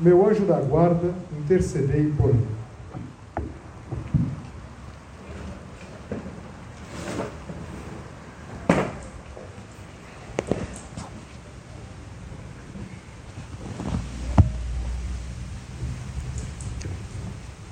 [0.00, 2.46] meu anjo da guarda, intercedei por mim.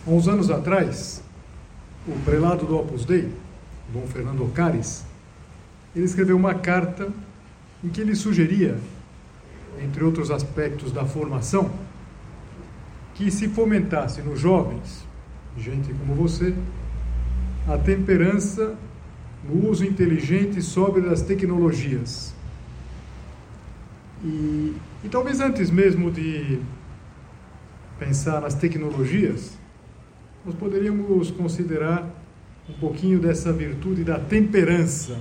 [0.07, 1.23] Há uns anos atrás,
[2.07, 3.33] o prelado do Opus Dei,
[3.93, 5.05] Dom Fernando Ocares,
[5.95, 7.09] ele escreveu uma carta
[7.83, 8.79] em que ele sugeria,
[9.83, 11.71] entre outros aspectos da formação,
[13.19, 15.05] que se fomentasse nos jovens,
[15.57, 16.55] gente como você,
[17.67, 18.77] a temperança
[19.45, 22.33] no uso inteligente e sóbrio das tecnologias.
[24.25, 26.61] E, e talvez antes mesmo de
[27.99, 29.59] pensar nas tecnologias,
[30.47, 32.09] nós poderíamos considerar
[32.71, 35.19] um pouquinho dessa virtude da temperança.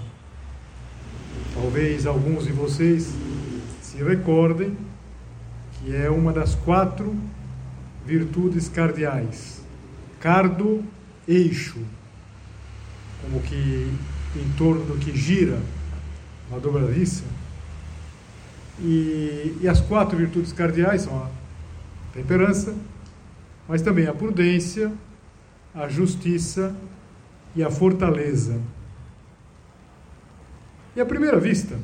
[1.56, 3.11] Talvez alguns de vocês
[3.82, 4.78] se recordem
[5.80, 7.16] que é uma das quatro
[8.08, 9.61] virtudes cardeais.
[10.17, 10.81] Cardo,
[11.27, 11.77] eixo,
[13.22, 13.91] como que
[14.33, 15.59] em torno do que gira
[16.49, 17.25] uma dobradiça.
[18.80, 21.30] E, e as quatro virtudes cardeais são a
[22.14, 22.73] temperança,
[23.67, 24.89] mas também a prudência,
[25.75, 26.73] a justiça
[27.53, 28.61] e a fortaleza.
[30.95, 31.77] E à primeira vista,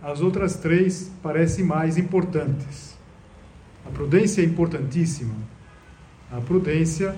[0.00, 2.97] as outras três parecem mais importantes.
[3.88, 5.34] A prudência é importantíssima.
[6.30, 7.16] A prudência,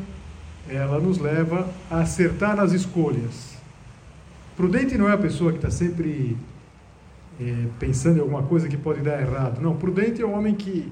[0.69, 3.57] ela nos leva a acertar nas escolhas.
[4.57, 6.37] Prudente não é a pessoa que está sempre
[7.41, 9.61] é, pensando em alguma coisa que pode dar errado.
[9.61, 10.91] Não, prudente é o homem que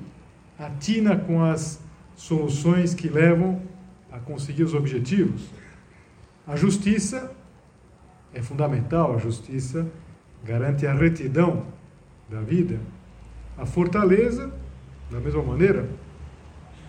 [0.59, 1.81] atina com as
[2.17, 3.63] soluções que levam
[4.11, 5.49] a conseguir os objetivos.
[6.45, 7.31] A justiça
[8.35, 9.87] é fundamental, a justiça
[10.45, 11.67] garante a retidão
[12.29, 12.81] da vida.
[13.57, 14.53] A fortaleza,
[15.11, 15.89] da mesma maneira,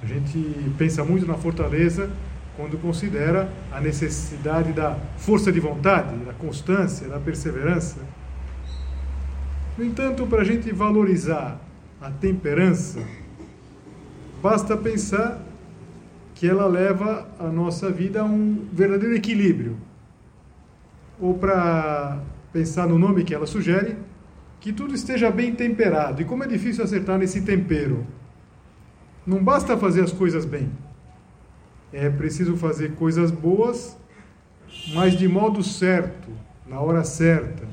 [0.02, 0.40] a gente
[0.78, 2.09] pensa muito na fortaleza
[2.56, 7.97] quando considera a necessidade da força de vontade, da constância, da perseverança.
[9.78, 11.59] No entanto, para a gente valorizar
[12.02, 13.02] a temperança,
[14.41, 15.41] basta pensar
[16.35, 19.78] que ela leva a nossa vida a um verdadeiro equilíbrio.
[21.19, 22.19] Ou para
[22.52, 23.96] pensar no nome que ela sugere,
[24.59, 26.22] que tudo esteja bem temperado.
[26.22, 28.06] E como é difícil acertar nesse tempero.
[29.25, 30.70] Não basta fazer as coisas bem.
[31.92, 33.97] É preciso fazer coisas boas,
[34.94, 36.30] mas de modo certo,
[36.68, 37.68] na hora certa.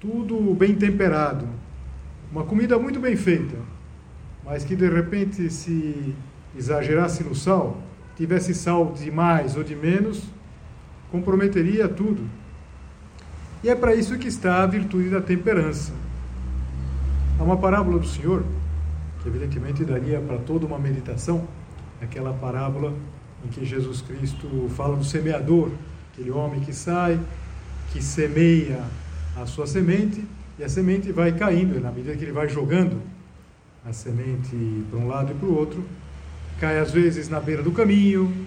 [0.00, 1.48] Tudo bem temperado.
[2.30, 3.56] Uma comida muito bem feita,
[4.44, 6.14] mas que de repente se
[6.56, 7.80] exagerasse no sal,
[8.16, 10.22] tivesse sal de mais ou de menos,
[11.10, 12.28] comprometeria tudo.
[13.62, 15.92] E é para isso que está a virtude da temperança.
[17.38, 18.44] Há uma parábola do Senhor,
[19.20, 21.46] que evidentemente daria para toda uma meditação,
[22.00, 22.94] aquela parábola
[23.44, 25.70] em que Jesus Cristo fala do semeador,
[26.12, 27.18] aquele homem que sai,
[27.92, 28.82] que semeia
[29.36, 30.24] a sua semente,
[30.58, 33.00] e a semente vai caindo, na medida que ele vai jogando
[33.84, 35.84] a semente para um lado e para o outro,
[36.60, 38.46] cai às vezes na beira do caminho,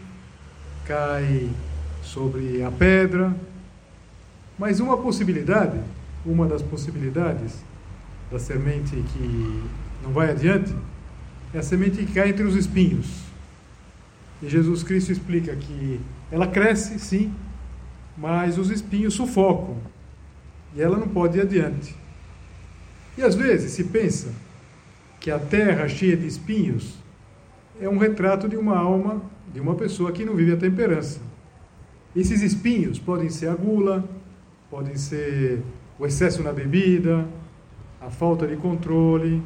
[0.85, 1.49] cai
[2.01, 3.33] sobre a pedra,
[4.57, 5.79] mas uma possibilidade,
[6.25, 7.63] uma das possibilidades
[8.31, 9.63] da semente que
[10.03, 10.73] não vai adiante,
[11.53, 13.23] é a semente que cai entre os espinhos.
[14.41, 15.99] E Jesus Cristo explica que
[16.31, 17.33] ela cresce, sim,
[18.17, 19.77] mas os espinhos sufocam
[20.75, 21.95] e ela não pode ir adiante.
[23.17, 24.29] E às vezes se pensa
[25.19, 26.95] que a terra cheia de espinhos
[27.79, 29.21] é um retrato de uma alma,
[29.53, 31.19] de uma pessoa que não vive a temperança.
[32.15, 34.03] Esses espinhos podem ser a gula,
[34.71, 35.61] podem ser
[35.99, 37.27] o excesso na bebida,
[37.99, 39.43] a falta de controle,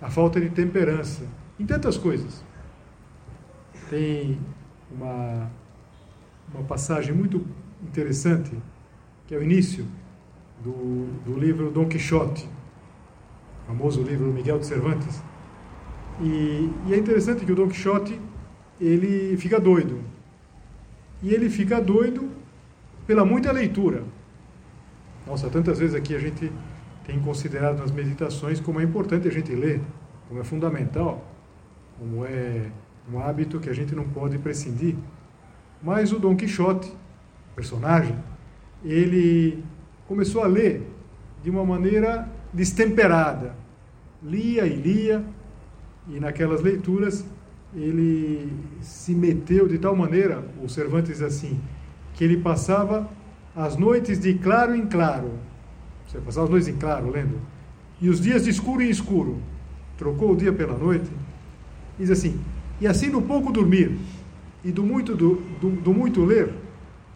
[0.00, 1.22] a falta de temperança,
[1.58, 2.42] em tantas coisas.
[3.90, 4.38] Tem
[4.90, 5.50] uma,
[6.54, 7.46] uma passagem muito
[7.82, 8.50] interessante,
[9.26, 9.86] que é o início
[10.64, 12.48] do, do livro Dom Quixote,
[13.66, 15.22] famoso livro Miguel de Cervantes.
[16.22, 18.18] E, e é interessante que o Dom Quixote
[18.80, 20.00] ele fica doido.
[21.22, 22.39] E ele fica doido
[23.10, 24.04] pela muita leitura.
[25.26, 26.52] Nossa, tantas vezes aqui a gente
[27.04, 29.80] tem considerado nas meditações como é importante a gente ler,
[30.28, 31.28] como é fundamental,
[31.98, 32.70] como é
[33.12, 34.94] um hábito que a gente não pode prescindir.
[35.82, 36.94] Mas o Dom Quixote,
[37.56, 38.16] personagem,
[38.84, 39.60] ele
[40.06, 40.88] começou a ler
[41.42, 43.56] de uma maneira destemperada.
[44.22, 45.24] Lia e lia,
[46.06, 47.26] e naquelas leituras
[47.74, 51.60] ele se meteu de tal maneira, o Cervantes diz assim,
[52.20, 53.08] que ele passava
[53.56, 55.38] as noites de claro em claro.
[56.06, 57.40] Você passava as noites em claro, lendo.
[57.98, 59.38] E os dias de escuro em escuro.
[59.96, 61.10] Trocou o dia pela noite.
[61.98, 62.38] Diz assim:
[62.78, 63.96] E assim no pouco dormir
[64.62, 66.52] e do muito, do, do, do muito ler,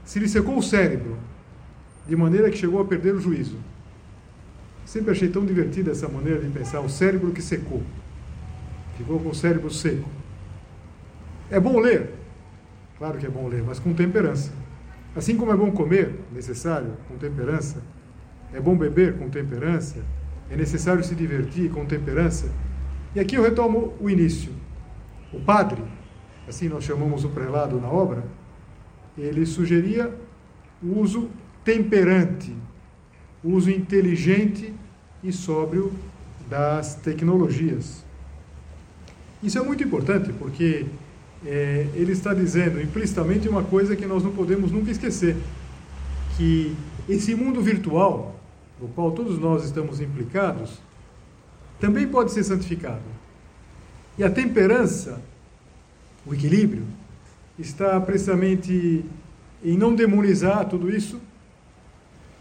[0.07, 1.19] se lhe secou o cérebro,
[2.09, 3.59] de maneira que chegou a perder o juízo.
[4.87, 7.83] Sempre achei tão divertida essa maneira de pensar, o cérebro que secou.
[8.97, 10.09] Ficou com o cérebro seco.
[11.51, 12.09] É bom ler?
[12.97, 14.64] Claro que é bom ler, mas com temperança.
[15.17, 17.83] Assim como é bom comer, necessário, com temperança,
[18.53, 20.05] é bom beber com temperança,
[20.51, 22.51] é necessário se divertir com temperança.
[23.15, 24.53] E aqui eu retomo o início.
[25.33, 25.83] O padre,
[26.49, 28.25] assim nós chamamos o prelado na obra,
[29.17, 30.13] ele sugeria
[30.83, 31.31] o uso
[31.65, 32.55] temperante,
[33.43, 34.75] o uso inteligente
[35.23, 35.93] e sóbrio
[36.49, 38.05] das tecnologias.
[39.43, 40.87] Isso é muito importante porque
[41.47, 45.37] é, ele está dizendo implicitamente uma coisa que nós não podemos nunca esquecer:
[46.37, 46.75] que
[47.09, 48.41] esse mundo virtual,
[48.81, 50.81] no qual todos nós estamos implicados,
[51.79, 53.03] também pode ser santificado.
[54.17, 55.21] E a temperança,
[56.25, 56.85] o equilíbrio,
[57.59, 59.05] está precisamente
[59.63, 61.21] em não demonizar tudo isso.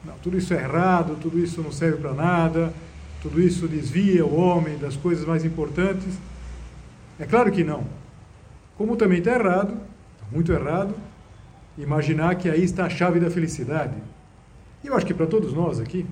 [0.05, 2.73] Não, tudo isso é errado, tudo isso não serve para nada,
[3.21, 6.13] tudo isso desvia o homem das coisas mais importantes.
[7.19, 8.02] É claro que não.
[8.77, 9.77] Como também está errado,
[10.31, 10.95] muito errado,
[11.77, 13.95] imaginar que aí está a chave da felicidade.
[14.83, 16.05] E eu acho que para todos nós aqui,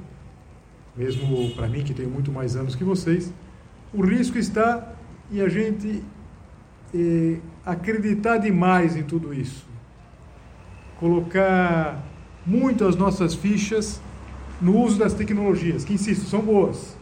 [0.96, 3.34] mesmo para mim que tenho muito mais anos que vocês,
[3.94, 4.94] o risco está
[5.32, 6.04] em a gente
[6.94, 9.66] eh, acreditar demais em tudo isso.
[11.00, 12.04] Colocar
[12.46, 14.02] muito as nossas fichas
[14.62, 16.96] no uso das tecnologias, que, insisto, são boas,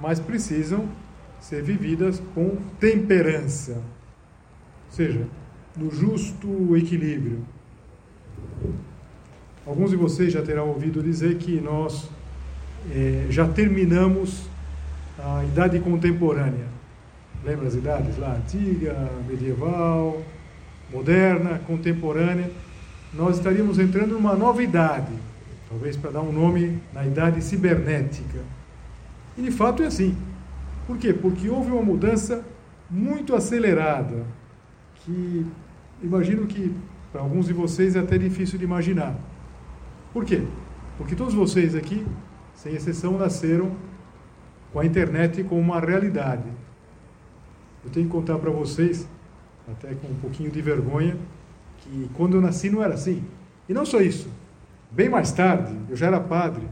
[0.00, 0.88] mas precisam
[1.38, 3.80] ser vividas com temperança
[4.92, 5.26] seja,
[5.76, 7.40] no justo equilíbrio.
[9.66, 12.10] Alguns de vocês já terão ouvido dizer que nós
[12.94, 14.48] é, já terminamos
[15.18, 16.66] a idade contemporânea.
[17.44, 18.34] Lembra as idades lá?
[18.34, 20.22] Antiga, medieval,
[20.92, 22.50] moderna, contemporânea.
[23.14, 25.12] Nós estaríamos entrando numa nova idade,
[25.68, 28.40] talvez para dar um nome na idade cibernética.
[29.38, 30.16] E de fato é assim.
[30.86, 31.14] Por quê?
[31.14, 32.44] Porque houve uma mudança
[32.90, 34.24] muito acelerada
[35.04, 35.46] que
[36.02, 36.74] imagino que
[37.10, 39.14] para alguns de vocês é até difícil de imaginar.
[40.12, 40.42] Por quê?
[40.96, 42.06] Porque todos vocês aqui,
[42.54, 43.76] sem exceção, nasceram
[44.72, 46.48] com a internet como uma realidade.
[47.84, 49.08] Eu tenho que contar para vocês,
[49.70, 51.16] até com um pouquinho de vergonha,
[51.78, 53.24] que quando eu nasci não era assim.
[53.68, 54.30] E não só isso.
[54.90, 56.68] Bem mais tarde, eu já era padre,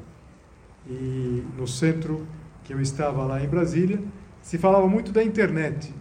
[0.86, 2.26] e no centro
[2.64, 4.00] que eu estava lá em Brasília,
[4.42, 5.92] se falava muito da internet.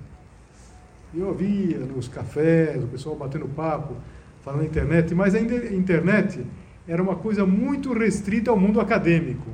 [1.14, 3.96] Eu ouvia nos cafés, o pessoal batendo papo,
[4.44, 6.46] falando na internet, mas a internet
[6.88, 9.50] era uma coisa muito restrita ao mundo acadêmico.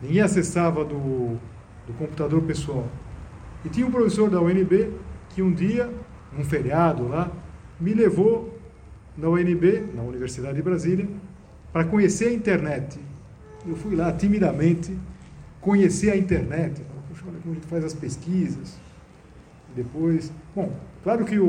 [0.00, 1.38] Ninguém acessava do,
[1.86, 2.88] do computador pessoal.
[3.64, 4.90] E tinha um professor da UNB
[5.28, 5.88] que um dia,
[6.36, 7.30] num feriado lá,
[7.80, 8.58] me levou
[9.16, 11.06] na UNB, na Universidade de Brasília,
[11.72, 12.98] para conhecer a internet.
[13.64, 14.96] Eu fui lá timidamente
[15.60, 16.82] conhecer a internet.
[17.08, 18.81] Puxa, olha como a gente faz as pesquisas
[19.74, 21.46] depois, bom, claro que o,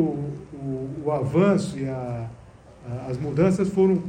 [0.53, 2.29] o, o avanço e a,
[2.89, 4.01] a, as mudanças foram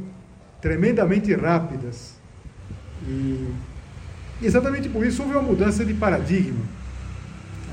[0.61, 2.15] tremendamente rápidas.
[3.07, 3.47] E
[4.41, 6.63] exatamente por isso houve uma mudança de paradigma.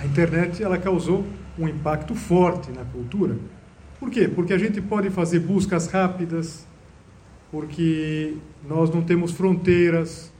[0.00, 1.24] A internet ela causou
[1.58, 3.36] um impacto forte na cultura.
[4.00, 4.26] Por quê?
[4.26, 6.66] Porque a gente pode fazer buscas rápidas,
[7.50, 8.34] porque
[8.68, 10.32] nós não temos fronteiras.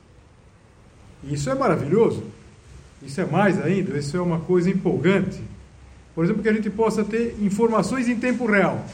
[1.23, 2.23] E isso é maravilhoso.
[3.01, 5.41] Isso é mais ainda, isso é uma coisa empolgante.
[6.13, 8.85] Por exemplo, que a gente possa ter informações em tempo real.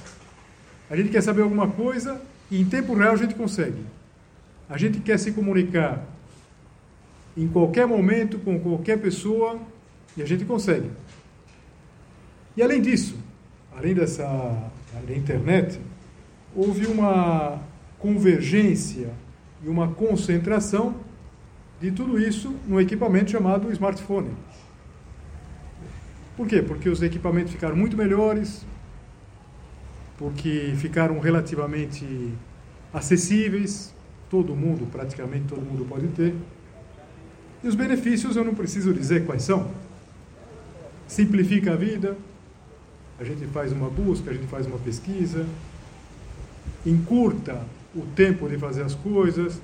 [0.90, 3.84] A gente quer saber alguma coisa e em tempo real a gente consegue.
[4.70, 6.06] A gente quer se comunicar
[7.36, 9.60] em qualquer momento com qualquer pessoa
[10.16, 10.90] e a gente consegue.
[12.56, 13.16] E além disso,
[13.76, 14.26] além dessa
[15.08, 15.80] da internet,
[16.56, 17.60] houve uma
[17.98, 19.12] convergência
[19.64, 20.96] e uma concentração
[21.80, 24.32] de tudo isso no equipamento chamado smartphone.
[26.40, 26.62] Por quê?
[26.62, 28.66] Porque os equipamentos ficaram muito melhores,
[30.18, 32.34] porque ficaram relativamente
[32.94, 33.94] acessíveis,
[34.30, 36.34] todo mundo, praticamente todo mundo pode ter.
[37.62, 39.70] E os benefícios eu não preciso dizer quais são.
[41.10, 42.16] Simplifica a vida,
[43.20, 45.46] a gente faz uma busca, a gente faz uma pesquisa,
[46.86, 49.62] encurta o tempo de fazer as coisas,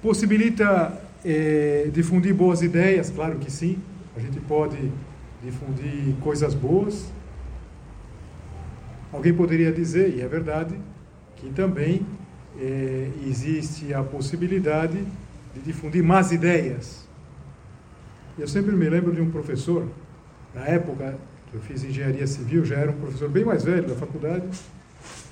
[0.00, 3.78] possibilita é, difundir boas ideias, claro que sim,
[4.16, 4.92] a gente pode
[5.44, 7.12] difundir coisas boas.
[9.12, 10.74] Alguém poderia dizer, e é verdade,
[11.36, 12.04] que também
[12.58, 15.04] é, existe a possibilidade
[15.54, 17.06] de difundir más ideias.
[18.36, 19.88] Eu sempre me lembro de um professor,
[20.52, 21.16] na época
[21.48, 24.48] que eu fiz engenharia civil, já era um professor bem mais velho da faculdade,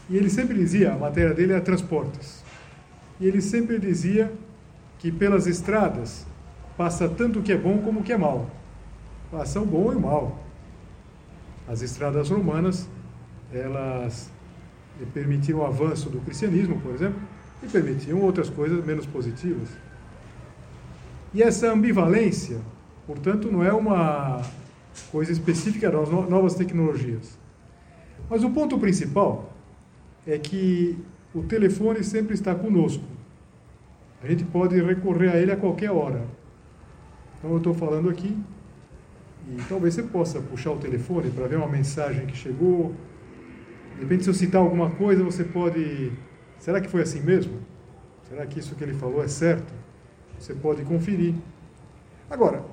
[0.09, 2.45] e ele sempre dizia, a matéria dele era transportes,
[3.19, 4.33] e ele sempre dizia
[4.99, 6.25] que pelas estradas
[6.77, 8.49] passa tanto o que é bom como o que é mal.
[9.33, 10.39] Passa o bom e mal.
[11.67, 12.87] As estradas romanas,
[13.51, 14.31] elas
[15.15, 17.19] permitiam o avanço do cristianismo, por exemplo,
[17.63, 19.71] e permitiam outras coisas menos positivas.
[21.33, 22.61] E essa ambivalência,
[23.07, 24.43] portanto, não é uma
[25.11, 27.39] coisa específica das novas tecnologias.
[28.29, 29.51] Mas o ponto principal
[30.27, 30.99] é que
[31.35, 33.05] o telefone sempre está conosco.
[34.23, 36.23] A gente pode recorrer a ele a qualquer hora.
[37.39, 38.37] Então eu estou falando aqui
[39.53, 42.95] e talvez você possa puxar o telefone para ver uma mensagem que chegou.
[43.97, 46.13] De repente, se eu citar alguma coisa, você pode.
[46.59, 47.61] Será que foi assim mesmo?
[48.29, 49.73] Será que isso que ele falou é certo?
[50.39, 51.35] Você pode conferir.
[52.31, 52.65] Agora,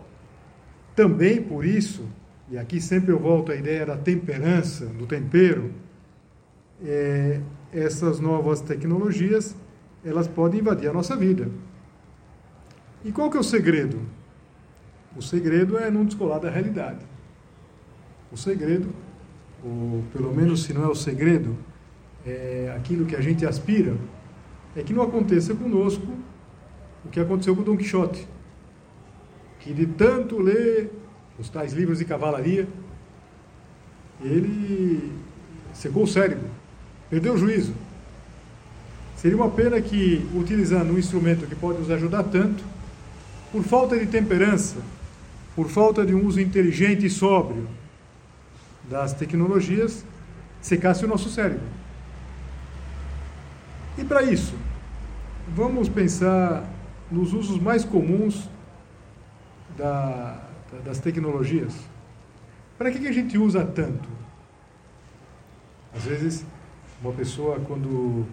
[0.96, 2.08] também por isso,
[2.50, 5.72] e aqui sempre eu volto à ideia da temperança, do tempero,
[6.84, 7.42] é,
[7.74, 9.56] essas novas tecnologias,
[10.04, 11.50] elas podem invadir a nossa vida.
[13.04, 14.00] E qual que é o segredo?
[15.16, 17.00] O segredo é não descolar da realidade.
[18.32, 18.90] O segredo,
[19.64, 21.58] ou pelo menos se não é o segredo,
[22.26, 23.96] é aquilo que a gente aspira,
[24.76, 26.08] é que não aconteça conosco
[27.04, 28.28] o que aconteceu com Dom Quixote,
[29.60, 30.92] que de tanto ler
[31.40, 32.68] os tais livros de cavalaria,
[34.22, 35.12] ele
[35.74, 36.50] secou o cérebro,
[37.10, 37.74] perdeu o juízo.
[39.16, 42.64] Seria uma pena que, utilizando um instrumento que pode nos ajudar tanto,
[43.52, 44.78] por falta de temperança,
[45.60, 47.68] por falta de um uso inteligente e sóbrio
[48.90, 50.06] das tecnologias,
[50.62, 51.68] secasse o nosso cérebro.
[53.98, 54.56] E para isso,
[55.54, 56.64] vamos pensar
[57.12, 58.50] nos usos mais comuns
[59.76, 60.42] da,
[60.86, 61.76] das tecnologias.
[62.78, 64.08] Para que, que a gente usa tanto?
[65.94, 66.46] Às vezes,
[67.02, 68.26] uma pessoa, quando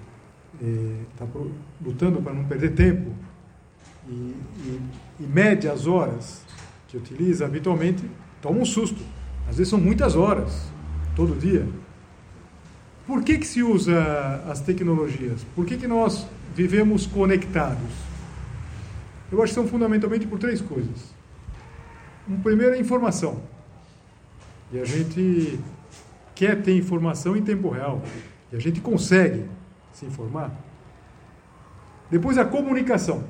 [1.12, 1.50] está eh,
[1.84, 3.10] lutando para não perder tempo
[4.06, 4.80] e, e,
[5.18, 6.46] e mede as horas
[6.88, 8.04] que utiliza habitualmente,
[8.40, 9.00] toma um susto.
[9.48, 10.70] Às vezes são muitas horas,
[11.14, 11.66] todo dia.
[13.06, 15.44] Por que, que se usa as tecnologias?
[15.54, 17.90] Por que, que nós vivemos conectados?
[19.30, 21.14] Eu acho que são fundamentalmente por três coisas.
[22.28, 23.40] Um primeiro é informação.
[24.72, 25.60] E a gente
[26.34, 28.02] quer ter informação em tempo real.
[28.52, 29.44] E a gente consegue
[29.92, 30.52] se informar.
[32.10, 33.24] Depois a comunicação.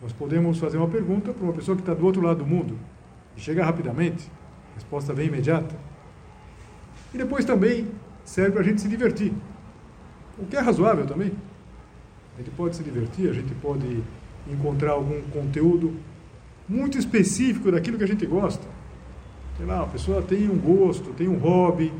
[0.00, 2.78] Nós podemos fazer uma pergunta para uma pessoa que está do outro lado do mundo
[3.36, 4.30] e chega rapidamente,
[4.72, 5.74] a resposta vem imediata.
[7.12, 7.86] E depois também
[8.24, 9.32] serve para a gente se divertir,
[10.38, 11.32] o que é razoável também.
[12.34, 14.02] A gente pode se divertir, a gente pode
[14.48, 15.94] encontrar algum conteúdo
[16.66, 18.66] muito específico daquilo que a gente gosta.
[19.56, 21.92] Sei lá, a pessoa tem um gosto, tem um hobby,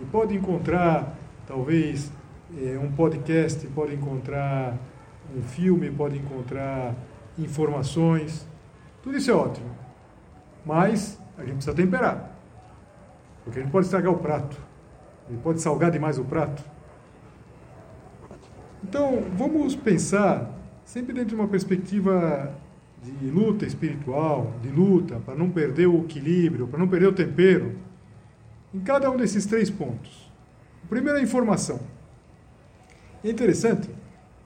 [0.00, 2.12] e pode encontrar, talvez,
[2.56, 4.78] é, um podcast, pode encontrar
[5.36, 6.94] um filme, pode encontrar
[7.38, 8.46] informações.
[9.02, 9.70] Tudo isso é ótimo.
[10.64, 12.36] Mas a gente precisa temperar.
[13.44, 14.60] Porque a gente pode estragar o prato.
[15.26, 16.62] A gente pode salgar demais o prato.
[18.82, 20.50] Então, vamos pensar
[20.84, 22.54] sempre dentro de uma perspectiva
[23.02, 27.76] de luta espiritual, de luta, para não perder o equilíbrio, para não perder o tempero,
[28.74, 30.32] em cada um desses três pontos.
[30.84, 31.80] O primeiro é a informação.
[33.22, 33.90] É interessante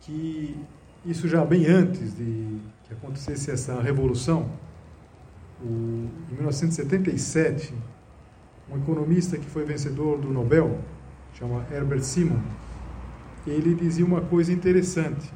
[0.00, 0.56] que
[1.04, 2.58] isso já bem antes de
[2.92, 4.50] acontecesse essa revolução,
[5.62, 7.74] o, em 1977,
[8.70, 10.78] um economista que foi vencedor do Nobel,
[11.34, 12.40] chama Herbert Simon,
[13.46, 15.30] ele dizia uma coisa interessante.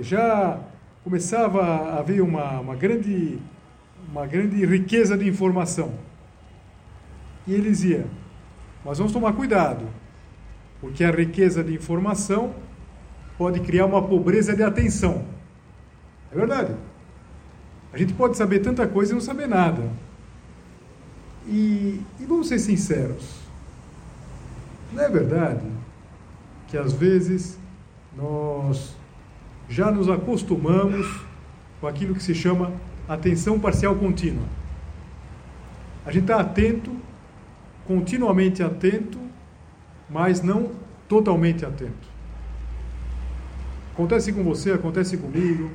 [0.00, 0.60] Já
[1.02, 3.38] começava a haver uma, uma, grande,
[4.10, 5.94] uma grande riqueza de informação.
[7.46, 8.06] E ele dizia:
[8.84, 9.86] Mas vamos tomar cuidado,
[10.80, 12.54] porque a riqueza de informação
[13.36, 15.24] pode criar uma pobreza de atenção.
[16.32, 16.74] É verdade.
[17.92, 19.82] A gente pode saber tanta coisa e não saber nada.
[21.46, 23.40] E, e vamos ser sinceros.
[24.92, 25.66] Não é verdade
[26.68, 27.58] que às vezes
[28.16, 28.96] nós
[29.68, 31.20] já nos acostumamos
[31.80, 32.72] com aquilo que se chama
[33.08, 34.46] atenção parcial contínua.
[36.04, 37.02] A gente está atento
[37.86, 39.18] continuamente atento,
[40.08, 40.70] mas não
[41.08, 42.12] totalmente atento.
[43.92, 45.70] Acontece com você, acontece comigo.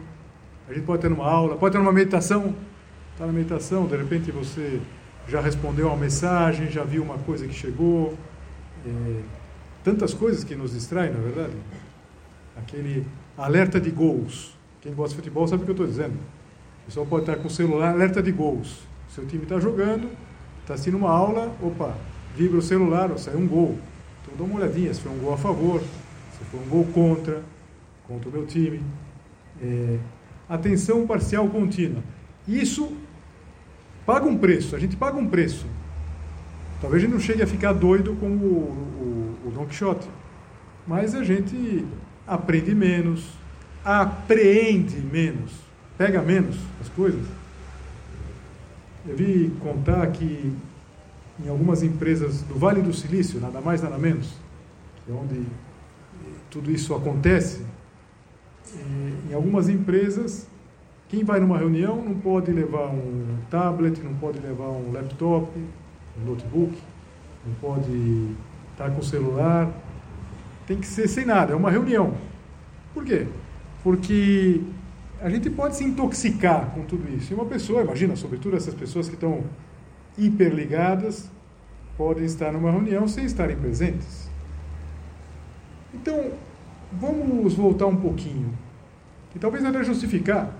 [0.68, 2.54] A gente pode ter numa aula, pode ter numa meditação.
[3.14, 4.80] Está na meditação, de repente você
[5.28, 8.14] já respondeu uma mensagem, já viu uma coisa que chegou.
[8.86, 9.22] É,
[9.84, 11.54] tantas coisas que nos distraem, na é verdade.
[12.56, 13.06] Aquele
[13.38, 14.56] alerta de gols.
[14.82, 16.14] Quem gosta de futebol sabe o que eu estou dizendo.
[16.14, 18.82] O pessoal pode estar com o celular, alerta de gols.
[19.10, 20.10] Seu time está jogando,
[20.62, 21.96] está assistindo uma aula, opa,
[22.36, 23.78] vibra o celular, saiu um gol.
[24.22, 27.42] Então dá uma olhadinha se foi um gol a favor, se foi um gol contra,
[28.08, 28.82] contra o meu time.
[29.62, 29.98] É,
[30.50, 32.04] atenção parcial contínua.
[32.48, 32.96] Isso
[34.06, 35.66] paga um preço, a gente paga um preço.
[36.80, 40.08] Talvez a gente não chegue a ficar doido como o, o, o Don Quixote,
[40.86, 41.86] mas a gente
[42.25, 43.25] aprende menos,
[43.84, 45.51] apreende menos,
[45.98, 47.25] pega menos as coisas.
[49.08, 50.54] Eu vi contar que
[51.44, 54.34] em algumas empresas do Vale do Silício, nada mais nada menos,
[55.06, 55.44] que é onde
[56.50, 57.62] tudo isso acontece,
[59.30, 60.48] em algumas empresas,
[61.10, 65.50] quem vai numa reunião não pode levar um tablet, não pode levar um laptop,
[66.20, 66.78] um notebook,
[67.46, 68.36] não pode
[68.72, 69.72] estar com o celular,
[70.66, 72.14] tem que ser sem nada, é uma reunião.
[72.94, 73.28] Por quê?
[73.84, 74.62] Porque
[75.22, 77.32] a gente pode se intoxicar com tudo isso.
[77.32, 79.44] E uma pessoa, imagina, sobretudo essas pessoas que estão
[80.18, 81.30] hiperligadas,
[81.98, 84.30] podem estar numa reunião sem estarem presentes.
[85.94, 86.32] Então,
[86.91, 88.53] vamos voltar um pouquinho.
[89.36, 90.51] E talvez até justificar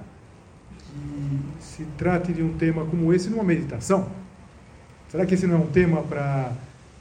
[0.70, 4.08] que se trate de um tema como esse numa meditação.
[5.10, 6.52] Será que esse não é um tema para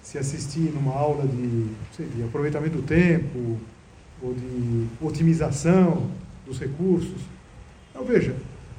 [0.03, 3.59] se assistir numa aula de, sei, de aproveitamento do tempo
[4.23, 6.11] ou de otimização
[6.47, 7.21] dos recursos?
[7.91, 8.35] Então veja,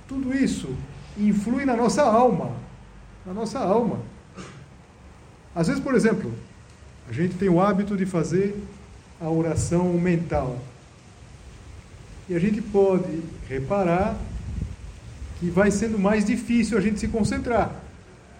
[0.08, 0.70] tudo isso
[1.18, 2.51] influi na nossa alma,
[3.25, 4.00] na nossa alma.
[5.54, 6.34] Às vezes, por exemplo,
[7.08, 8.56] a gente tem o hábito de fazer
[9.20, 10.60] a oração mental.
[12.30, 14.18] E a gente pode reparar
[15.39, 17.74] que vai sendo mais difícil a gente se concentrar.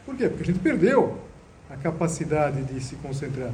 [0.06, 0.28] Por quê?
[0.28, 1.20] Porque a gente perdeu
[1.70, 3.52] a capacidade de se concentrar.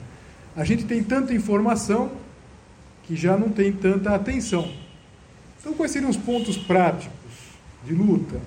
[0.56, 2.12] A gente tem tanta informação
[3.04, 4.72] que já não tem tanta atenção.
[5.60, 7.12] Então, quais seriam os pontos práticos
[7.86, 8.40] de luta?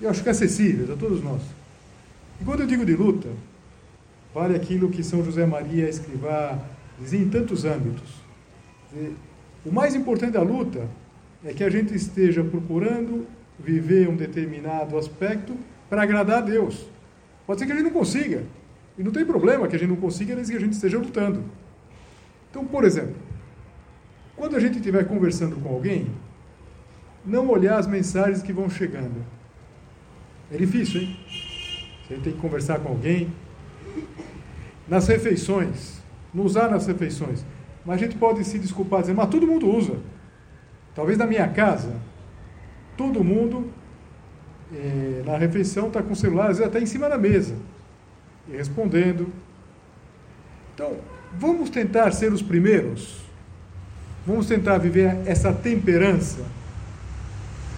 [0.00, 1.42] Eu acho que acessíveis a todos nós.
[2.40, 3.28] E quando eu digo de luta,
[4.34, 6.58] vale aquilo que São José Maria Escrivá
[7.12, 8.22] em tantos âmbitos.
[9.64, 10.88] O mais importante da luta
[11.44, 13.26] é que a gente esteja procurando
[13.58, 15.56] viver um determinado aspecto
[15.88, 16.86] para agradar a Deus.
[17.46, 18.44] Pode ser que a gente não consiga.
[18.98, 21.44] E não tem problema que a gente não consiga desde que a gente esteja lutando.
[22.50, 23.14] Então, por exemplo,
[24.34, 26.06] quando a gente estiver conversando com alguém,
[27.24, 29.24] não olhar as mensagens que vão chegando.
[30.50, 31.20] É difícil, hein?
[32.06, 33.32] Você tem que conversar com alguém.
[34.88, 36.00] Nas refeições,
[36.36, 37.44] não usar nas refeições.
[37.84, 39.96] Mas a gente pode se desculpar dizendo, mas todo mundo usa.
[40.94, 41.94] Talvez na minha casa,
[42.96, 43.70] todo mundo
[44.74, 47.54] é, na refeição está com o celular, às vezes até em cima da mesa,
[48.48, 49.32] e respondendo.
[50.74, 50.98] Então,
[51.38, 53.24] vamos tentar ser os primeiros?
[54.26, 56.44] Vamos tentar viver essa temperança?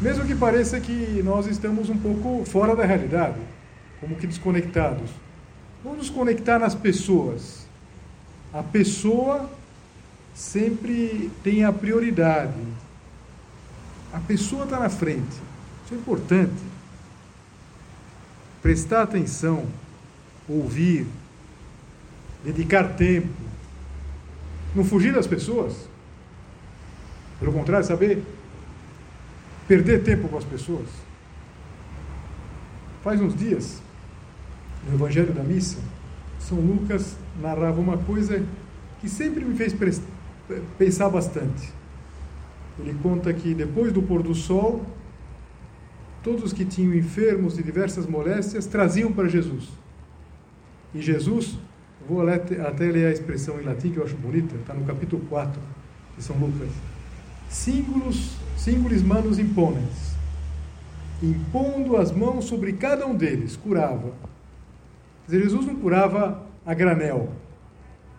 [0.00, 3.38] Mesmo que pareça que nós estamos um pouco fora da realidade,
[4.00, 5.10] como que desconectados.
[5.84, 7.67] Vamos nos conectar nas pessoas.
[8.52, 9.50] A pessoa
[10.34, 12.62] sempre tem a prioridade.
[14.12, 15.36] A pessoa está na frente.
[15.84, 16.62] Isso é importante.
[18.62, 19.66] Prestar atenção,
[20.48, 21.06] ouvir,
[22.44, 23.28] dedicar tempo.
[24.74, 25.88] Não fugir das pessoas.
[27.38, 28.24] Pelo contrário, saber
[29.66, 30.88] perder tempo com as pessoas.
[33.04, 33.82] Faz uns dias,
[34.86, 35.78] no Evangelho da Missa,
[36.40, 38.44] São Lucas narrava uma coisa
[39.00, 39.74] que sempre me fez
[40.76, 41.72] pensar bastante.
[42.78, 44.84] Ele conta que depois do pôr do sol,
[46.22, 49.68] todos que tinham enfermos de diversas moléstias traziam para Jesus.
[50.94, 51.58] E Jesus,
[52.08, 55.60] vou até ler a expressão em latim que eu acho bonita, está no capítulo 4
[56.16, 56.70] de São Lucas.
[57.48, 60.16] Singulos, singulis manus imponens.
[61.22, 64.12] Impondo as mãos sobre cada um deles, curava.
[65.28, 67.30] Jesus não curava a granel.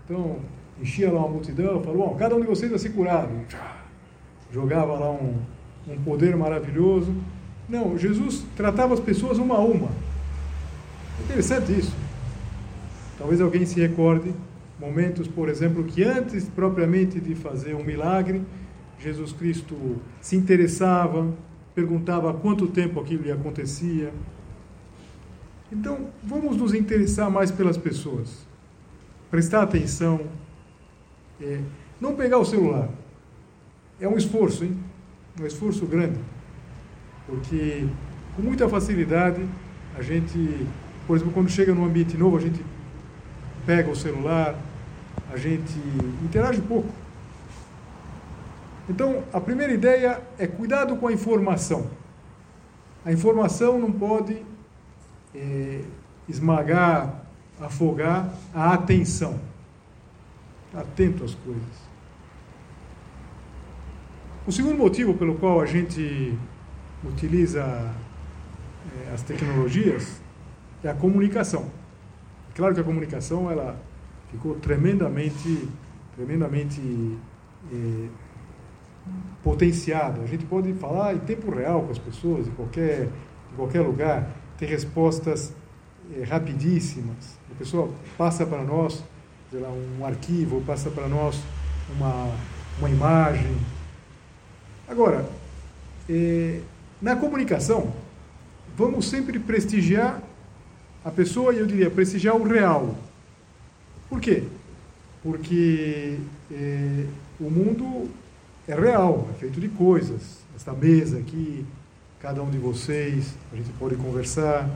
[0.04, 0.40] Então,
[0.82, 3.30] enchia lá uma multidão, falou, cada um de vocês vai ser curado
[4.52, 5.36] jogava lá um,
[5.88, 7.14] um poder maravilhoso.
[7.68, 9.90] Não, Jesus tratava as pessoas uma a uma.
[11.24, 11.96] Interessante isso.
[13.18, 14.34] Talvez alguém se recorde
[14.80, 18.42] momentos, por exemplo, que antes propriamente de fazer um milagre,
[18.98, 19.76] Jesus Cristo
[20.22, 21.32] se interessava,
[21.76, 24.12] perguntava quanto tempo aquilo lhe acontecia.
[25.72, 28.46] Então, vamos nos interessar mais pelas pessoas.
[29.30, 30.22] Prestar atenção.
[31.40, 31.62] É,
[32.02, 32.90] não pegar o celular.
[34.00, 34.78] É um esforço, hein?
[35.40, 36.20] Um esforço grande.
[37.28, 37.88] Porque,
[38.36, 39.46] com muita facilidade,
[39.96, 40.68] a gente,
[41.06, 42.66] por exemplo, quando chega num ambiente novo, a gente
[43.66, 44.56] pega o celular,
[45.32, 45.78] a gente
[46.24, 46.90] interage pouco.
[48.90, 51.92] Então, a primeira ideia é cuidado com a informação.
[53.06, 54.49] A informação não pode
[55.34, 55.82] é,
[56.28, 57.24] esmagar,
[57.60, 59.40] afogar a atenção.
[60.74, 61.90] Atento às coisas.
[64.46, 66.38] O segundo motivo pelo qual a gente
[67.04, 70.22] utiliza é, as tecnologias
[70.84, 71.66] é a comunicação.
[72.56, 73.80] Claro que a comunicação ela
[74.32, 75.68] ficou tremendamente,
[76.16, 76.82] tremendamente
[77.72, 78.08] é,
[79.44, 80.22] potenciada.
[80.22, 83.10] A gente pode falar em tempo real com as pessoas, em qualquer,
[83.52, 85.54] em qualquer lugar, ter respostas
[86.16, 87.38] é, rapidíssimas.
[87.50, 89.04] A pessoa passa para nós
[89.54, 91.40] lá, um arquivo, passa para nós
[91.96, 92.32] uma,
[92.78, 93.56] uma imagem.
[94.88, 95.28] Agora,
[96.10, 96.60] é,
[97.02, 97.94] na comunicação,
[98.76, 100.22] vamos sempre prestigiar
[101.04, 102.96] a pessoa, e eu diria, prestigiar o real.
[104.10, 104.44] Por quê?
[105.24, 106.18] Porque
[106.52, 107.06] é,
[107.40, 108.10] o mundo
[108.68, 110.40] é real, é feito de coisas.
[110.56, 111.66] Esta mesa aqui,
[112.20, 114.70] cada um de vocês, a gente pode conversar.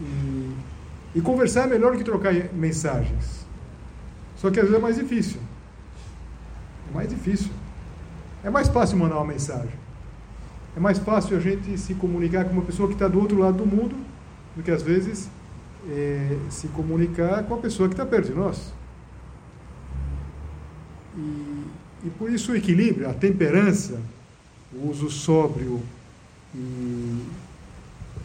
[0.00, 0.52] E,
[1.16, 3.44] e conversar é melhor do que trocar mensagens.
[4.36, 5.40] Só que às vezes é mais difícil.
[6.90, 7.50] É mais difícil.
[8.44, 9.74] É mais fácil mandar uma mensagem.
[10.76, 13.58] É mais fácil a gente se comunicar com uma pessoa que está do outro lado
[13.58, 13.96] do mundo
[14.56, 15.28] do que às vezes
[15.88, 18.72] é, se comunicar com a pessoa que está perto de nós.
[21.16, 21.64] E,
[22.04, 24.00] e por isso o equilíbrio, a temperança,
[24.72, 25.80] o uso sóbrio
[26.54, 27.22] e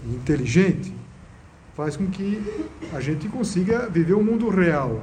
[0.06, 0.94] inteligente
[1.76, 2.42] faz com que
[2.94, 5.02] a gente consiga viver o mundo real.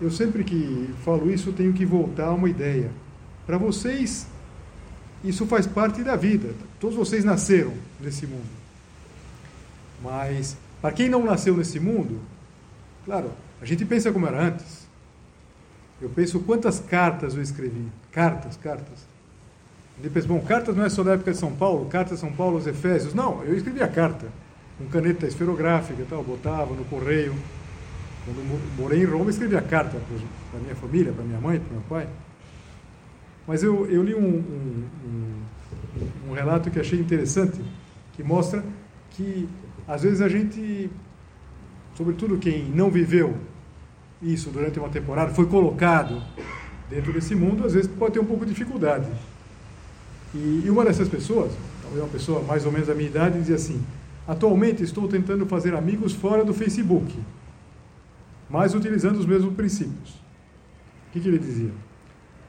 [0.00, 2.90] Eu sempre que falo isso tenho que voltar a uma ideia.
[3.46, 4.26] Para vocês
[5.22, 6.54] isso faz parte da vida.
[6.78, 8.48] Todos vocês nasceram nesse mundo.
[10.02, 12.20] Mas, para quem não nasceu nesse mundo,
[13.04, 14.86] claro, a gente pensa como era antes.
[16.00, 17.88] Eu penso quantas cartas eu escrevi.
[18.12, 19.06] Cartas, cartas.
[20.00, 22.68] Pensa, bom, cartas não é só da época de São Paulo, cartas São Paulo aos
[22.68, 23.14] Efésios.
[23.14, 24.26] Não, eu escrevia carta,
[24.78, 27.34] com caneta esferográfica e tal, botava no correio.
[28.24, 29.98] Quando morei em Roma, escrevia carta
[30.50, 32.08] para minha família, para minha mãe, para meu pai.
[33.46, 37.60] Mas eu, eu li um, um, um, um relato que achei interessante,
[38.12, 38.62] que mostra
[39.10, 39.48] que,
[39.86, 40.90] às vezes, a gente,
[41.96, 43.34] sobretudo quem não viveu
[44.22, 46.22] isso durante uma temporada, foi colocado
[46.88, 49.08] dentro desse mundo, às vezes pode ter um pouco de dificuldade.
[50.34, 53.56] E, e uma dessas pessoas, talvez uma pessoa mais ou menos da minha idade, dizia
[53.56, 53.82] assim:
[54.26, 57.18] Atualmente estou tentando fazer amigos fora do Facebook,
[58.48, 60.10] mas utilizando os mesmos princípios.
[61.08, 61.70] O que, que ele dizia?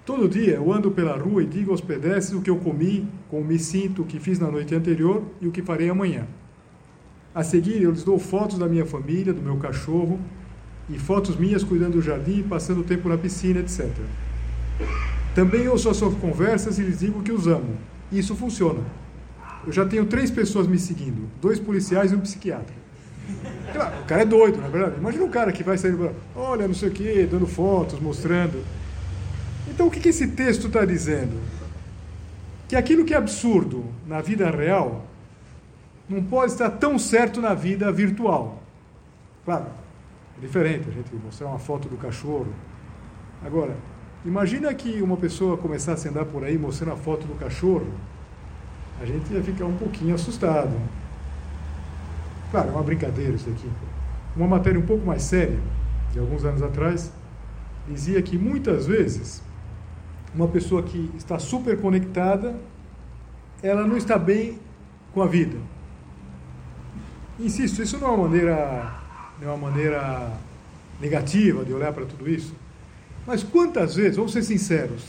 [0.06, 3.46] Todo dia eu ando pela rua e digo aos pedestres o que eu comi, como
[3.46, 6.28] me sinto, o que fiz na noite anterior e o que farei amanhã.
[7.34, 10.20] A seguir, eu lhes dou fotos da minha família, do meu cachorro,
[10.90, 13.88] e fotos minhas cuidando do jardim, passando tempo na piscina, etc.
[15.40, 17.78] Também ouço as suas conversas e lhes digo que os amo.
[18.12, 18.82] Isso funciona.
[19.66, 22.76] Eu já tenho três pessoas me seguindo: dois policiais e um psiquiatra.
[23.72, 24.98] Claro, o cara é doido, não é verdade?
[24.98, 28.62] Imagina um cara que vai saindo, olha, não sei o quê, dando fotos, mostrando.
[29.70, 31.40] Então, o que, que esse texto está dizendo?
[32.68, 35.06] Que aquilo que é absurdo na vida real
[36.10, 38.62] não pode estar tão certo na vida virtual.
[39.46, 39.68] Claro,
[40.38, 42.54] é diferente a gente mostrar uma foto do cachorro.
[43.42, 43.78] Agora,
[44.26, 47.88] imagina que uma pessoa começasse a andar por aí mostrando a foto do cachorro,
[49.02, 50.76] a gente ia ficar um pouquinho assustado.
[52.52, 53.70] Claro, é uma brincadeira isso aqui.
[54.36, 55.60] Uma matéria um pouco mais séria,
[56.12, 57.12] de alguns anos atrás,
[57.88, 59.42] dizia que muitas vezes
[60.34, 62.56] uma pessoa que está super conectada,
[63.64, 64.60] ela não está bem
[65.14, 65.58] com a vida.
[67.40, 69.00] Insisto, isso não é uma maneira,
[69.42, 70.32] não é uma maneira
[71.00, 72.54] negativa de olhar para tudo isso.
[73.26, 75.04] Mas quantas vezes, vamos ser sinceros,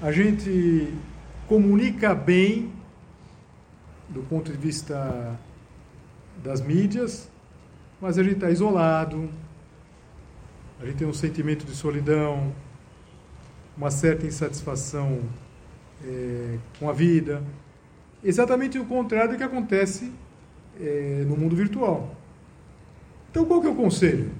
[0.00, 0.92] a gente
[1.46, 2.72] comunica bem
[4.08, 5.38] do ponto de vista
[6.42, 7.28] das mídias,
[8.00, 9.30] mas a gente está isolado,
[10.80, 12.52] a gente tem um sentimento de solidão,
[13.76, 15.20] uma certa insatisfação
[16.04, 17.42] é, com a vida.
[18.22, 20.12] Exatamente o contrário do que acontece
[20.80, 22.14] é, no mundo virtual.
[23.30, 24.30] Então, qual que é o conselho?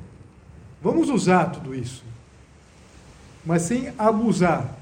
[0.82, 2.04] Vamos usar tudo isso,
[3.44, 4.76] mas sem abusar.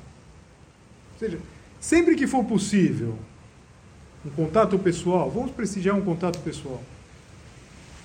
[1.15, 1.39] Ou seja,
[1.81, 3.17] sempre que for possível,
[4.25, 6.83] um contato pessoal, vamos prestigiar um contato pessoal.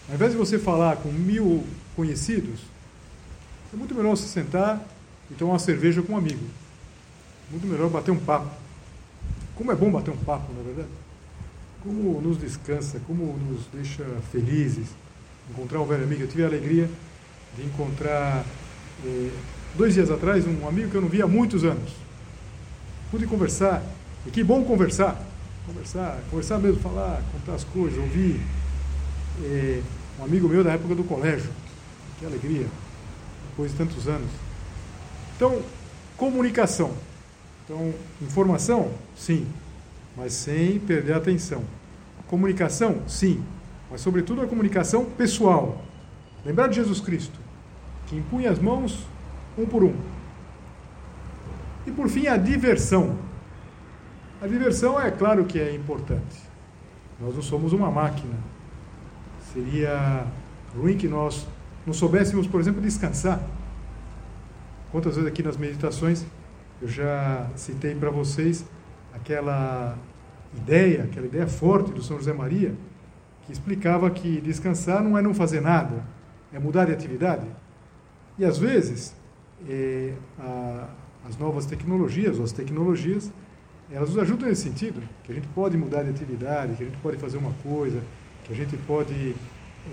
[0.08, 1.66] Ao invés de você falar com mil
[1.96, 2.60] conhecidos,
[3.74, 4.82] é muito melhor você sentar
[5.30, 6.46] e tomar uma cerveja com um amigo.
[7.50, 8.50] Muito melhor bater um papo.
[9.56, 10.90] Como é bom bater um papo, na é verdade?
[11.82, 14.88] Como nos descansa, como nos deixa felizes.
[15.50, 16.24] Encontrar um velho amigo.
[16.24, 16.90] Eu tive a alegria
[17.56, 18.46] de encontrar,
[19.06, 19.32] eh,
[19.78, 21.92] dois dias atrás, um amigo que eu não via há muitos anos.
[23.12, 23.84] Pude conversar.
[24.26, 25.22] E que bom conversar.
[25.66, 28.40] Conversar, conversar mesmo, falar, contar as coisas, ouvir.
[29.44, 29.82] Eh,
[30.20, 31.50] um amigo meu da época do colégio.
[32.20, 32.68] Que alegria.
[33.50, 34.30] Depois de tantos anos.
[35.36, 35.62] Então,
[36.18, 36.92] comunicação.
[37.66, 39.48] Então, informação, sim,
[40.16, 41.64] mas sem perder a atenção.
[42.28, 43.44] Comunicação, sim,
[43.90, 45.84] mas sobretudo a comunicação pessoal.
[46.46, 47.40] Lembrar de Jesus Cristo,
[48.06, 49.00] que impunha as mãos
[49.58, 49.94] um por um.
[51.86, 53.18] E por fim, a diversão.
[54.42, 56.38] A diversão é claro que é importante.
[57.20, 58.36] Nós não somos uma máquina.
[59.54, 60.26] Seria
[60.76, 61.48] ruim que nós
[61.86, 63.42] não soubéssemos, por exemplo, descansar.
[64.92, 66.26] Quantas vezes aqui nas meditações
[66.82, 68.66] eu já citei para vocês
[69.14, 69.98] aquela
[70.56, 72.74] ideia, aquela ideia forte do São José Maria,
[73.46, 76.04] que explicava que descansar não é não fazer nada,
[76.52, 77.46] é mudar de atividade.
[78.38, 79.16] E às vezes,
[79.70, 80.88] é, a,
[81.28, 83.32] as novas tecnologias, as tecnologias,
[83.92, 86.98] elas nos ajudam nesse sentido, que a gente pode mudar de atividade, que a gente
[86.98, 88.02] pode fazer uma coisa,
[88.44, 89.36] que a gente pode.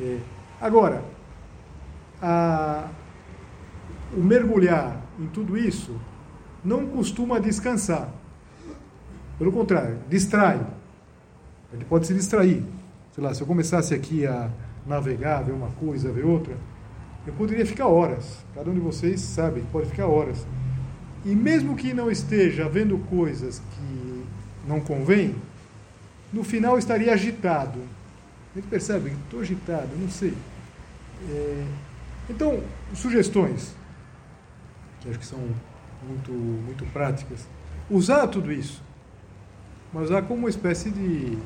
[0.01, 0.19] É...
[0.61, 1.03] Agora,
[2.21, 2.89] a,
[4.17, 5.99] o mergulhar em tudo isso
[6.65, 8.09] não costuma descansar.
[9.39, 10.65] Pelo contrário, distrai.
[11.73, 12.65] Ele pode se distrair.
[13.13, 14.51] Sei lá, se eu começasse aqui a
[14.87, 16.57] navegar, ver uma coisa, ver outra,
[17.27, 18.39] eu poderia ficar horas.
[18.55, 20.47] Cada um de vocês sabe pode ficar horas.
[21.25, 24.25] E mesmo que não esteja vendo coisas que
[24.67, 25.37] não convém,
[26.33, 27.81] no final estaria agitado.
[28.53, 30.35] A gente percebe, estou agitado, não sei.
[31.31, 31.65] É...
[32.29, 32.63] Então,
[32.95, 33.75] sugestões,
[35.01, 35.39] que acho que são
[36.07, 37.47] muito, muito práticas.
[37.91, 38.83] Usar tudo isso,
[39.93, 41.37] mas usar como uma espécie de,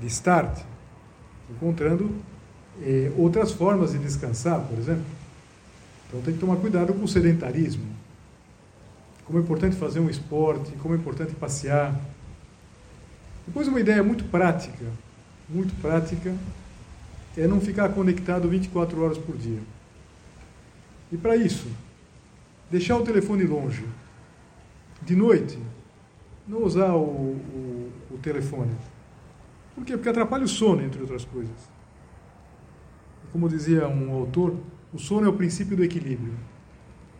[0.00, 0.60] de start,
[1.50, 2.14] encontrando
[2.82, 5.04] eh, outras formas de descansar, por exemplo.
[6.08, 7.86] Então tem que tomar cuidado com o sedentarismo.
[9.24, 11.98] Como é importante fazer um esporte, como é importante passear.
[13.46, 14.84] Depois uma ideia muito prática,
[15.48, 16.34] muito prática,
[17.36, 19.60] é não ficar conectado 24 horas por dia.
[21.10, 21.68] E para isso,
[22.70, 23.84] deixar o telefone longe.
[25.02, 25.58] De noite,
[26.46, 28.72] não usar o, o, o telefone.
[29.74, 29.96] Por quê?
[29.96, 31.73] Porque atrapalha o sono, entre outras coisas.
[33.34, 34.54] Como dizia um autor,
[34.92, 36.34] o sono é o princípio do equilíbrio.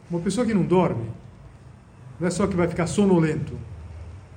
[0.08, 1.10] Uma pessoa que não dorme,
[2.20, 3.58] não é só que vai ficar sonolento,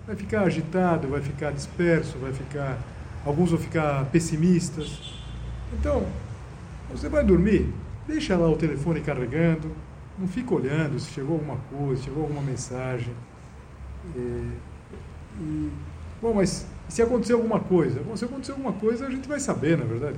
[0.07, 2.79] vai ficar agitado, vai ficar disperso, vai ficar.
[3.23, 5.21] Alguns vão ficar pessimistas.
[5.71, 6.03] Então,
[6.89, 7.71] você vai dormir,
[8.07, 9.71] deixa lá o telefone carregando,
[10.17, 13.13] não fica olhando se chegou alguma coisa, chegou alguma mensagem.
[14.15, 14.49] E,
[15.39, 15.71] e,
[16.19, 18.01] bom, mas se acontecer alguma coisa?
[18.01, 20.17] Bom, se acontecer alguma coisa, a gente vai saber, na é verdade.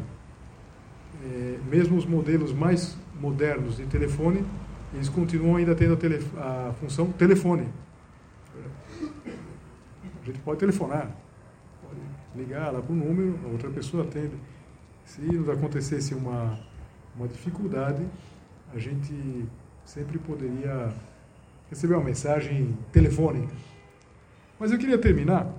[1.24, 4.46] É, mesmo os modelos mais modernos de telefone,
[4.94, 7.68] eles continuam ainda tendo a, tele, a função telefone.
[10.22, 11.12] A gente pode telefonar,
[11.84, 12.02] pode
[12.36, 14.36] ligar lá para o número, a outra pessoa atende.
[15.06, 16.60] Se nos acontecesse uma,
[17.16, 18.06] uma dificuldade,
[18.74, 19.46] a gente
[19.84, 20.94] sempre poderia
[21.70, 23.54] receber uma mensagem telefônica.
[24.60, 25.52] Mas eu queria terminar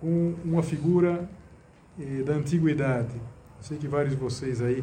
[0.00, 1.28] com uma figura
[1.98, 3.20] eh, da antiguidade.
[3.60, 4.82] Sei que vários de vocês aí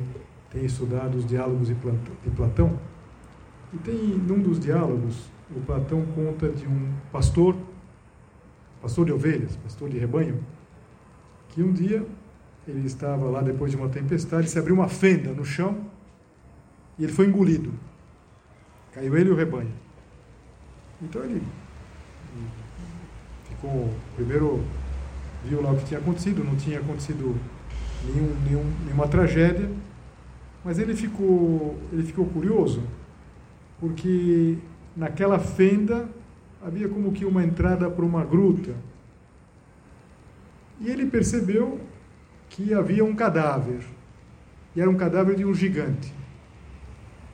[0.52, 1.76] têm estudado os diálogos de
[2.36, 2.80] Platão.
[3.74, 7.56] E tem num dos diálogos, o Platão conta de um pastor,
[8.82, 10.44] pastor de ovelhas, pastor de rebanho,
[11.50, 12.06] que um dia
[12.68, 15.78] ele estava lá depois de uma tempestade, se abriu uma fenda no chão
[17.00, 17.74] e ele foi engolido.
[18.94, 19.72] Caiu ele e o rebanho.
[21.02, 21.42] Então ele
[23.50, 23.94] ficou.
[24.16, 24.64] Primeiro
[25.46, 27.36] viu lá o que tinha acontecido, não tinha acontecido
[28.06, 29.70] nenhum, nenhum, nenhuma tragédia,
[30.64, 32.84] mas ele ficou, ele ficou curioso,
[33.80, 34.58] porque
[34.96, 36.10] naquela fenda
[36.62, 38.76] havia como que uma entrada para uma gruta.
[40.80, 41.80] E ele percebeu
[42.50, 43.82] que havia um cadáver.
[44.76, 46.14] E era um cadáver de um gigante,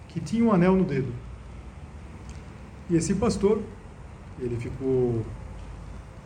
[0.08, 1.12] que tinha um anel no dedo.
[2.90, 3.62] E esse pastor,
[4.40, 5.26] ele ficou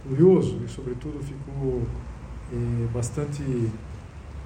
[0.07, 1.83] curioso e, sobretudo, ficou
[2.51, 3.41] eh, bastante,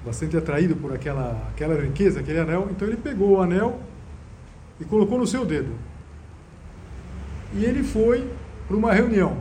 [0.04, 2.68] bastante atraído por aquela, aquela riqueza, aquele anel.
[2.70, 3.80] Então, ele pegou o anel
[4.80, 5.72] e colocou no seu dedo.
[7.54, 8.28] E ele foi
[8.66, 9.36] para uma reunião,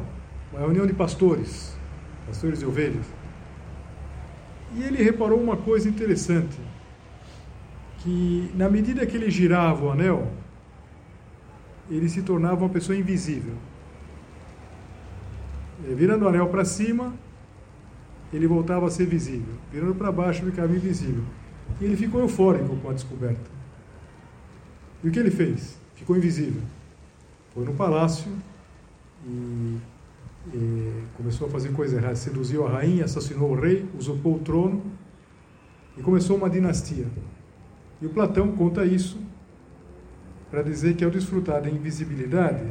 [0.51, 1.75] uma reunião de pastores,
[2.27, 3.05] pastores de ovelhas.
[4.75, 6.57] E ele reparou uma coisa interessante.
[7.99, 10.31] que na medida que ele girava o anel,
[11.89, 13.53] ele se tornava uma pessoa invisível.
[15.87, 17.13] É, virando o anel para cima,
[18.33, 19.53] ele voltava a ser visível.
[19.71, 21.23] Virando para baixo, ficava invisível.
[21.79, 23.49] E ele ficou eufórico com a descoberta.
[25.03, 25.77] E o que ele fez?
[25.95, 26.61] Ficou invisível.
[27.53, 28.31] Foi no palácio
[29.25, 29.77] e,
[30.53, 32.15] e começou a fazer coisa errada.
[32.15, 34.81] Seduziu a rainha, assassinou o rei, usurpou o trono
[35.97, 37.07] e começou uma dinastia.
[38.01, 39.19] E o Platão conta isso
[40.49, 42.65] para dizer que ao desfrutar da invisibilidade,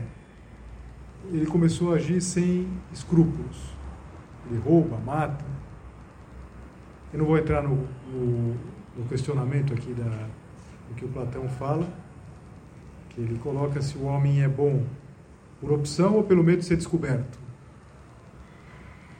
[1.32, 3.79] ele começou a agir sem escrúpulos.
[4.50, 5.44] Ele rouba, mata.
[7.12, 7.76] Eu não vou entrar no,
[8.12, 8.54] no,
[8.96, 10.28] no questionamento aqui da,
[10.88, 11.88] do que o Platão fala,
[13.10, 14.84] que ele coloca se o homem é bom
[15.60, 17.38] por opção ou pelo medo de ser descoberto.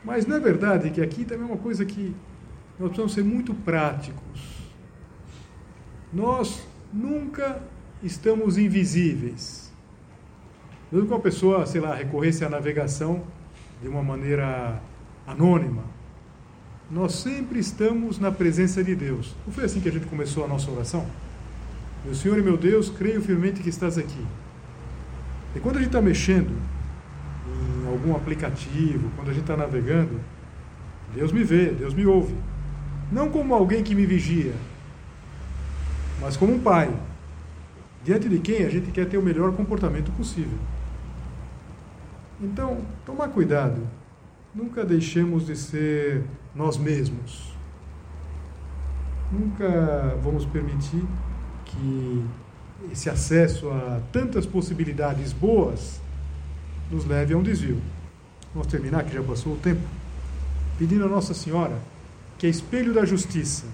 [0.05, 2.15] Mas não é verdade que aqui também é uma coisa que
[2.79, 4.73] nós precisamos ser muito práticos.
[6.13, 7.63] Nós nunca
[8.03, 9.71] estamos invisíveis.
[10.91, 13.23] Mesmo que uma pessoa, sei lá, recorresse à navegação
[13.81, 14.83] de uma maneira
[15.31, 15.83] anônima,
[16.91, 19.35] nós sempre estamos na presença de Deus.
[19.47, 21.07] Não foi assim que a gente começou a nossa oração?
[22.05, 24.27] Meu Senhor e meu Deus, creio firmemente que estás aqui.
[25.55, 26.51] E quando a gente está mexendo
[27.83, 30.21] em algum aplicativo, quando a gente está navegando,
[31.15, 32.35] Deus me vê, Deus me ouve.
[33.13, 34.55] Não como alguém que me vigia,
[36.21, 36.93] mas como um pai,
[38.05, 40.59] diante de quem a gente quer ter o melhor comportamento possível.
[42.41, 43.81] Então, tomar cuidado.
[44.55, 47.55] Nunca deixemos de ser nós mesmos.
[49.31, 51.05] Nunca vamos permitir
[51.65, 52.25] que
[52.91, 56.01] esse acesso a tantas possibilidades boas
[56.91, 57.81] nos leve a um desvio.
[58.53, 59.83] Vamos terminar, que já passou o tempo,
[60.79, 61.79] pedindo a Nossa Senhora,
[62.37, 63.67] que é espelho da justiça,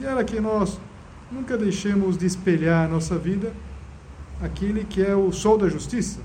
[0.00, 0.80] e ela que nós
[1.30, 3.52] nunca deixemos de espelhar a nossa vida
[4.40, 6.20] aquele que é o sol da justiça,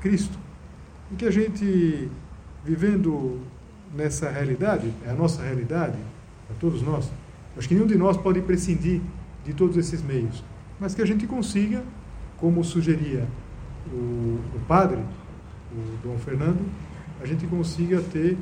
[0.00, 0.38] Cristo.
[1.12, 2.08] E que a gente,
[2.64, 3.40] vivendo
[3.94, 5.96] nessa realidade, é a nossa realidade,
[6.46, 7.10] para todos nós,
[7.56, 9.00] acho que nenhum de nós pode prescindir
[9.44, 10.42] de todos esses meios,
[10.80, 11.82] mas que a gente consiga,
[12.38, 13.26] como sugeria
[13.92, 14.98] o, o padre,
[15.72, 16.60] o Dom Fernando,
[17.20, 18.36] a gente consiga ter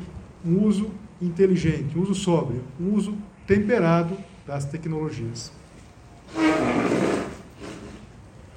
[0.45, 5.53] um uso inteligente, um uso sóbrio, um uso temperado das tecnologias.